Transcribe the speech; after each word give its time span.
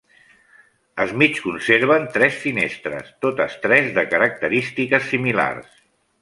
Es 1.03 1.11
mig 1.21 1.41
conserven 1.43 2.07
tres 2.15 2.39
finestres, 2.45 3.13
totes 3.27 3.59
tres 3.67 3.93
de 3.99 4.07
característiques 4.15 5.07
similars. 5.13 5.71